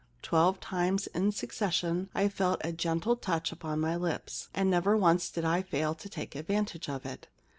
[0.23, 5.29] Twelve times in succession I felt a gentle touch upon my lips, and never once
[5.29, 7.27] did I fail to take advantage of it.